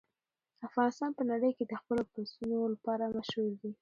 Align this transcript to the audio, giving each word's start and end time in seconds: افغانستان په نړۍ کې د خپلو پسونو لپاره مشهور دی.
افغانستان 0.67 1.11
په 1.17 1.23
نړۍ 1.31 1.51
کې 1.57 1.65
د 1.67 1.73
خپلو 1.81 2.01
پسونو 2.11 2.57
لپاره 2.73 3.03
مشهور 3.15 3.51
دی. 3.61 3.69